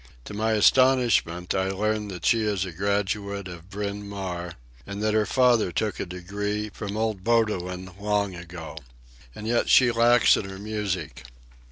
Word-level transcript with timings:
To 0.25 0.33
my 0.33 0.53
astonishment 0.53 1.53
I 1.53 1.69
learn 1.69 2.07
that 2.07 2.25
she 2.25 2.41
is 2.41 2.65
a 2.65 2.71
graduate 2.71 3.47
of 3.47 3.69
Bryn 3.69 4.09
Mawr, 4.09 4.53
and 4.87 4.99
that 5.03 5.13
her 5.13 5.27
father 5.27 5.71
took 5.71 5.99
a 5.99 6.07
degree 6.07 6.69
from 6.69 6.97
old 6.97 7.23
Bowdoin 7.23 7.91
long 7.99 8.33
ago. 8.33 8.77
And 9.35 9.45
yet 9.45 9.69
she 9.69 9.91
lacks 9.91 10.35
in 10.37 10.49
her 10.49 10.57
music. 10.57 11.25